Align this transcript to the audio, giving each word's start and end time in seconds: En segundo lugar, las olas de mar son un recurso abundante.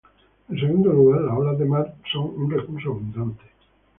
En 0.49 0.57
segundo 0.59 0.91
lugar, 0.91 1.21
las 1.21 1.37
olas 1.37 1.59
de 1.59 1.65
mar 1.65 1.93
son 2.11 2.23
un 2.35 2.49
recurso 2.49 2.89
abundante. 2.89 3.43